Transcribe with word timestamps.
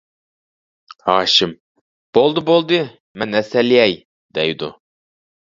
ھاشىم: 1.09 1.53
بولدى، 2.19 2.43
بولدى، 2.49 2.81
مەن 3.23 3.39
ھەسەل 3.41 3.71
يەي 3.77 3.95
دەيدۇ. 4.41 4.73